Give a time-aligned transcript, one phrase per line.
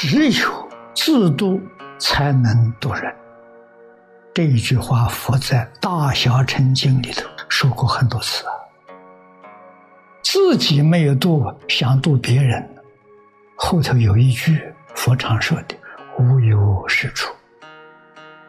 [0.00, 1.60] 只有自度
[1.98, 3.14] 才能度人。
[4.32, 8.52] 这一句话，佛在《大小乘经》里头说过很多次啊。
[10.22, 12.66] 自己没有度，想度别人，
[13.56, 15.76] 后头有一句佛常说的
[16.18, 17.30] “无有是处”。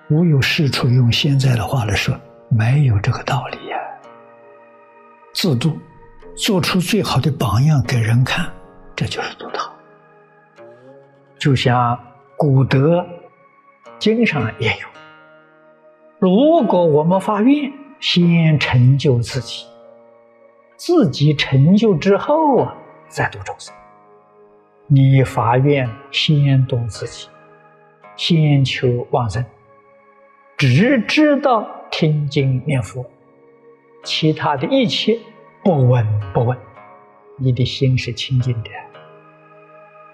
[0.09, 3.77] 无有是处，用现在的话来说，没有这个道理呀。
[5.33, 5.77] 自度，
[6.33, 8.49] 做出最好的榜样给人看，
[8.95, 9.69] 这就是度他。
[11.41, 11.97] 就像
[12.37, 13.03] 古德
[13.97, 14.87] 经上也有。
[16.19, 19.65] 如果我们发愿先成就自己，
[20.75, 22.77] 自己成就之后啊，
[23.07, 23.73] 再度众生。
[24.85, 27.27] 你发愿先度自己，
[28.15, 29.43] 先求往生，
[30.57, 33.03] 只知道听经念佛，
[34.03, 35.17] 其他的一切
[35.63, 36.05] 不闻
[36.35, 36.55] 不问，
[37.39, 38.69] 你的心是清净的，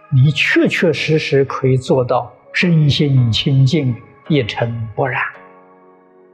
[0.10, 3.96] 你确确实实可以做到身心清净，
[4.30, 5.22] 一尘不染。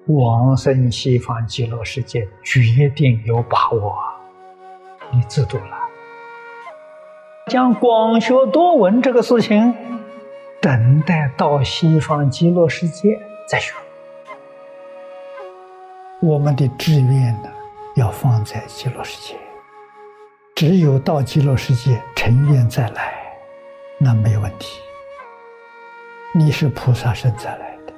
[0.08, 3.96] 往生西方极乐世界，决定有把握。
[5.12, 5.78] 你自度了，
[7.48, 9.74] 讲广学多闻这个事情，
[10.62, 13.74] 等待到西方极乐世界再学。
[16.22, 17.50] 我们的志愿呢，
[17.96, 19.36] 要放在极乐世界。
[20.56, 23.23] 只有到极乐世界成愿再来，
[24.04, 24.80] 那没问题。
[26.36, 27.94] 你是菩萨身再来的。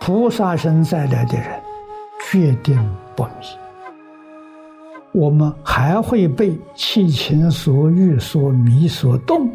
[0.00, 1.62] 菩萨身再来的人，
[2.30, 2.76] 决定
[3.14, 3.30] 不迷。
[5.12, 9.48] 我们还会被七情所欲、所迷、所动，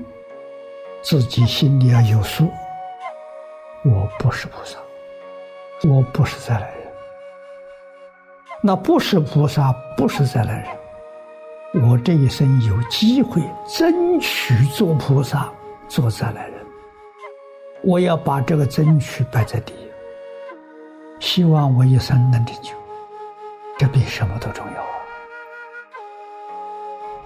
[1.02, 2.48] 自己心里要有数。
[3.84, 4.78] 我不是菩萨，
[5.88, 6.88] 我不是再来人。
[8.64, 10.81] 那不是菩萨，不是再来人。
[11.74, 15.50] 我这一生有机会争取做菩萨、
[15.88, 16.66] 做再来人，
[17.82, 19.90] 我要把这个争取摆在第一。
[21.22, 22.74] 希望我一生能成就，
[23.78, 24.90] 这比什么都重要啊！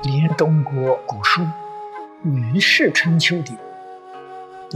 [0.04, 1.42] 连中国古书
[2.24, 3.58] 《吕氏春秋》里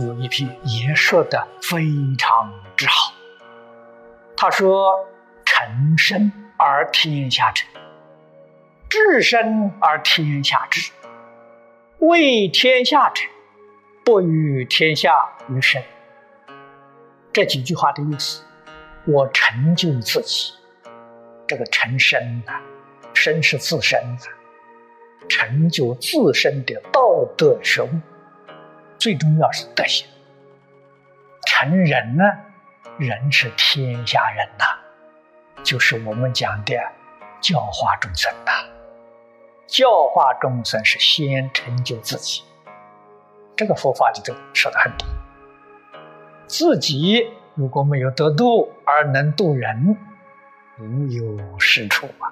[0.04, 1.86] 有一篇也说的非
[2.18, 3.14] 常之好。
[4.36, 4.90] 他说
[5.46, 7.68] ：“臣生而天下臣，
[8.90, 10.92] 至生而天下治。
[12.00, 13.24] 为天下者，
[14.04, 15.14] 不与天下
[15.48, 15.82] 于身。”
[17.32, 18.44] 这几句话的意思。
[19.06, 20.54] 我成就自己，
[21.48, 22.60] 这个成身呐，
[23.14, 28.02] 身是自身的，成就自身的道德学问，
[29.00, 30.06] 最重要是德行。
[31.48, 32.24] 成人呢，
[33.00, 34.78] 人是天下人呐，
[35.64, 36.76] 就是我们讲的
[37.42, 38.52] 教化众生呐。
[39.70, 42.42] 教化众生是先成就自己，
[43.56, 45.08] 这个佛法里头说的很多，
[46.48, 47.28] 自己。
[47.56, 49.98] 如果没有得度而能度人，
[50.80, 52.32] 无有是处啊！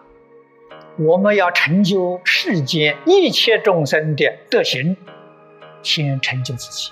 [0.97, 4.95] 我们要成就世间一切众生的德行，
[5.83, 6.91] 先成就自己。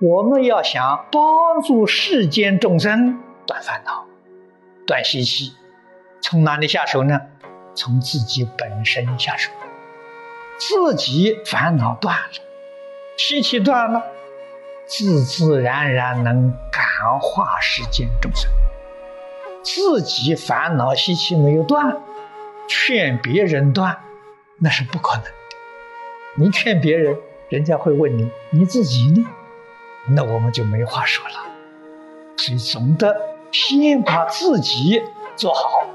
[0.00, 4.04] 我们要想帮助世间众生断烦恼、
[4.88, 5.52] 断习气，
[6.20, 7.20] 从哪里下手呢？
[7.78, 9.52] 从自己本身下手。
[10.58, 12.32] 自己烦恼断了，
[13.16, 14.02] 习气断了。
[14.84, 18.50] 自自然然能感化世间众生，
[19.62, 21.98] 自己烦恼习气没有断，
[22.66, 23.98] 劝别人断，
[24.56, 25.30] 那是不可能的。
[26.36, 27.16] 你劝别人，
[27.48, 29.24] 人家会问你，你自己呢？
[30.08, 31.34] 那我们就没话说了。
[32.38, 33.14] 所以总得
[33.52, 35.02] 先把自己
[35.36, 35.86] 做好。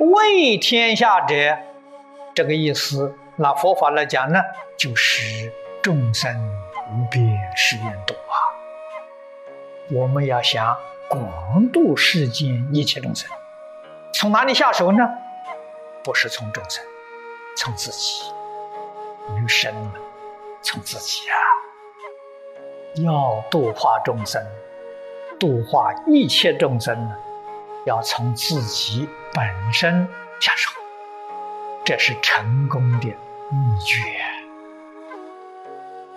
[0.00, 1.34] 为天下者，
[2.34, 4.40] 这个意思，拿佛法来讲呢，
[4.76, 5.52] 就是
[5.82, 6.34] 众生。
[6.92, 8.34] 无边誓愿度啊！
[9.92, 10.76] 我们要想
[11.08, 13.30] 广度世间一切众生，
[14.12, 15.08] 从哪里下手呢？
[16.02, 16.84] 不是从众生，
[17.56, 18.24] 从自己。
[19.36, 19.72] 余生
[20.62, 21.36] 从自己啊！
[23.04, 24.44] 要度化众生，
[25.38, 27.16] 度化一切众生呢，
[27.86, 30.06] 要从自己本身
[30.40, 30.70] 下手，
[31.84, 34.02] 这是成功的秘诀。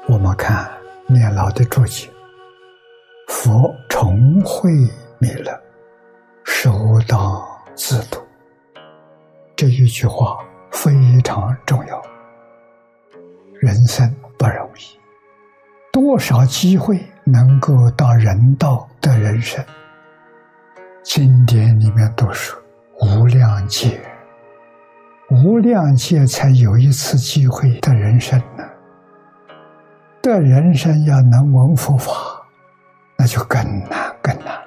[0.07, 0.71] 我们看
[1.07, 2.10] 念老的注解
[3.30, 4.71] ：“佛重会
[5.19, 5.62] 弥勒，
[6.44, 6.71] 首
[7.07, 7.45] 当
[7.75, 8.19] 自度。”
[9.56, 10.92] 这一句话非
[11.24, 12.01] 常重要。
[13.62, 15.00] 人生不容易，
[15.92, 19.63] 多少机会能够到人道的人生？
[21.04, 22.59] 经典里面都说
[23.03, 24.00] 无量劫，
[25.29, 28.63] 无量劫才有一次机会的人生呢。
[30.21, 32.13] 的人生要能闻佛法，
[33.17, 34.63] 那就更难更难了。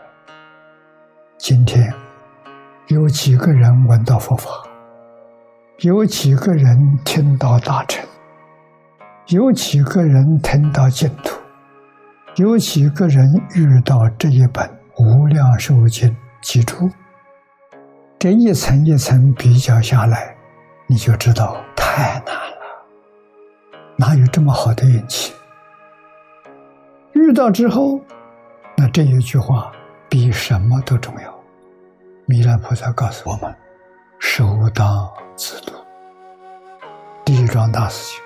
[1.39, 1.91] 今天
[2.89, 4.51] 有几个人闻到佛法？
[5.79, 8.05] 有几个人听到大乘？
[9.29, 11.41] 有几个人听到净土？
[12.37, 14.69] 有几个人遇到这一本
[15.03, 16.11] 《无量寿经》
[16.43, 16.91] 记住？
[18.19, 20.35] 这一层一层比较下来，
[20.87, 22.57] 你就知道太难了。
[23.97, 25.35] 哪有这么好的运气？
[27.13, 28.01] 遇到之后，
[28.75, 29.71] 那这一句话
[30.09, 31.41] 比什么都重要。
[32.25, 33.55] 弥勒菩萨告诉我们
[34.19, 35.73] ：“首当自度。”
[37.23, 38.21] 第一桩大事情，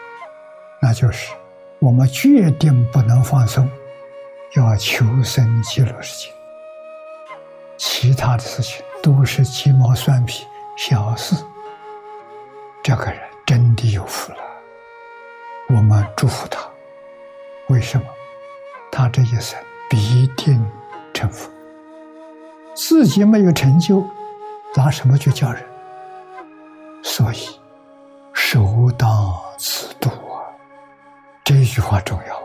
[0.80, 1.32] 那就是
[1.80, 3.68] 我们决定不能放松，
[4.56, 6.32] 要求生极乐世界。
[7.76, 8.84] 其他的事情。
[9.02, 11.34] 都是鸡毛蒜皮小事，
[12.82, 14.38] 这个人真的有福了。
[15.68, 16.60] 我们祝福他。
[17.68, 18.04] 为什么？
[18.92, 19.58] 他这一生
[19.88, 20.64] 必定
[21.14, 21.50] 成佛。
[22.74, 24.04] 自己没有成就，
[24.74, 25.64] 拿什么去教人？
[27.02, 27.48] 所以，
[28.34, 29.08] 首当
[29.56, 30.42] 自度啊！
[31.44, 32.42] 这句话重要。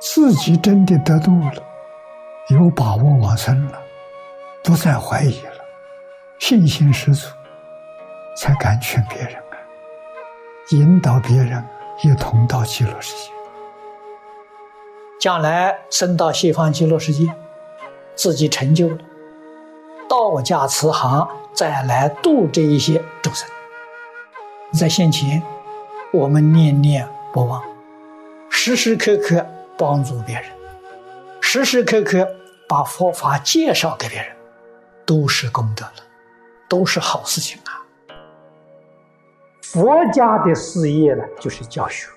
[0.00, 1.62] 自己真的得度了，
[2.50, 3.83] 有把握往生了。
[4.64, 5.52] 不再怀疑了，
[6.38, 7.28] 信心十足，
[8.34, 9.60] 才敢劝别人啊，
[10.70, 11.62] 引导别人
[12.02, 13.30] 一同到极乐世界。
[15.20, 17.30] 将来升到西方极乐世界，
[18.14, 18.96] 自己成就了，
[20.08, 23.46] 道家慈航，再来度这一些众生。
[24.72, 25.42] 在现前，
[26.10, 27.62] 我们念念不忘，
[28.48, 29.46] 时时刻刻
[29.76, 30.44] 帮助别人，
[31.42, 32.26] 时时刻刻
[32.66, 34.33] 把佛法介绍给别人。
[35.06, 35.92] 都是功德了，
[36.68, 37.84] 都是好事情啊！
[39.62, 42.08] 佛家的事业呢，就是教学，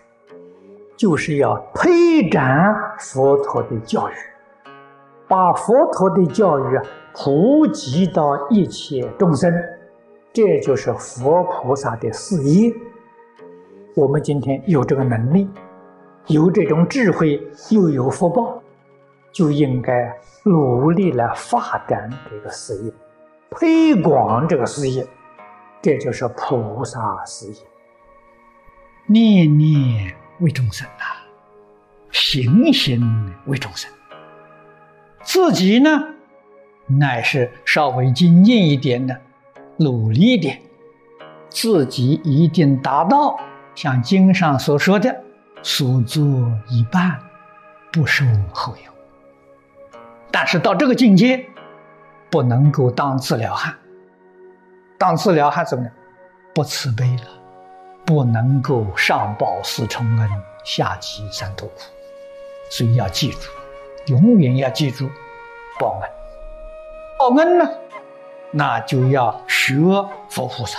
[0.96, 4.14] 就是要推展佛陀的教育，
[5.28, 9.52] 把佛陀的教育啊普及到一切众生，
[10.32, 12.72] 这就是佛菩萨的事业。
[13.96, 15.50] 我们今天有这个能力，
[16.28, 17.42] 有这种智慧，
[17.72, 18.62] 又有福报。
[19.32, 20.12] 就应该
[20.44, 22.92] 努力来发展这个事业，
[23.52, 25.06] 推广这个事业，
[25.82, 27.60] 这就是菩萨事业。
[29.06, 31.04] 念念为众生呐，
[32.12, 33.90] 行行为众生。
[35.22, 35.90] 自己呢，
[36.88, 39.22] 乃是稍微精进一点的，
[39.78, 40.62] 努力一点，
[41.50, 43.40] 自己一定达到
[43.76, 45.24] 像经上所说的
[45.64, 46.22] “所作
[46.70, 47.20] 一半，
[47.92, 48.92] 不受后有”。
[50.40, 51.44] 但是到这个境界，
[52.30, 53.76] 不能够当治疗汉。
[55.00, 55.92] 当治疗汉怎么样？
[56.54, 57.24] 不慈悲了，
[58.06, 60.30] 不能够上报四重恩，
[60.64, 61.82] 下济三途苦。
[62.70, 63.50] 所以要记住，
[64.14, 65.10] 永远要记住
[65.80, 66.10] 报恩。
[67.18, 67.68] 报恩呢，
[68.52, 69.74] 那就要学
[70.30, 70.78] 佛菩萨，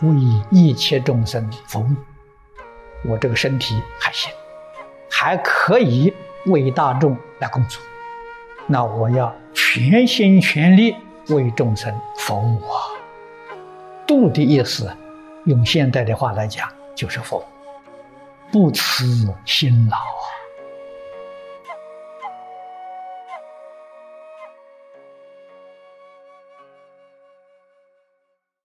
[0.00, 0.14] 为
[0.50, 1.90] 一切众生服务。
[3.04, 4.32] 我这个身体还行，
[5.10, 6.14] 还可以
[6.46, 7.82] 为大众来工作。
[8.70, 10.94] 那我要全心全力
[11.28, 12.76] 为众生服务啊！
[14.06, 14.94] 度的意思，
[15.46, 17.42] 用现代的话来讲，就是服务，
[18.52, 19.96] 不辞辛劳。